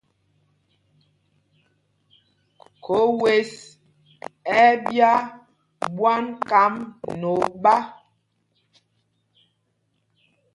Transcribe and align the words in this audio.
Khǒ 2.83 2.97
wes 3.21 3.51
ɛ́ 4.59 4.65
ɛ́ 4.67 4.77
ɓyá 4.83 5.11
ɓwán 5.95 6.23
kám 6.49 6.73
nɛ 7.19 7.27
oɓá. 7.45 7.75